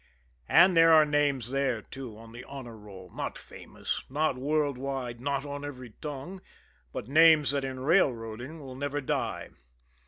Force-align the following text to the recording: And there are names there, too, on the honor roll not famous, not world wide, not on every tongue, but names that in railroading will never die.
And 0.49 0.75
there 0.75 0.91
are 0.91 1.05
names 1.05 1.51
there, 1.51 1.83
too, 1.83 2.17
on 2.17 2.31
the 2.31 2.43
honor 2.45 2.75
roll 2.75 3.11
not 3.13 3.37
famous, 3.37 4.03
not 4.09 4.35
world 4.35 4.79
wide, 4.79 5.21
not 5.21 5.45
on 5.45 5.63
every 5.63 5.91
tongue, 6.01 6.41
but 6.91 7.07
names 7.07 7.51
that 7.51 7.63
in 7.63 7.81
railroading 7.81 8.59
will 8.61 8.73
never 8.73 8.99
die. 8.99 9.51